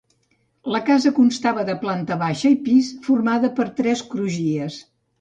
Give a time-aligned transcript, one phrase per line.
[0.75, 4.85] La casa constava de planta baixa i pis, formada per tres crugies.